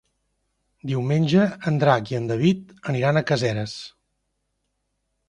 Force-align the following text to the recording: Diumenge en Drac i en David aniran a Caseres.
Diumenge 0.91 1.43
en 1.71 1.77
Drac 1.83 2.09
i 2.13 2.17
en 2.19 2.25
David 2.31 2.73
aniran 2.95 3.21
a 3.21 3.23
Caseres. 3.33 3.77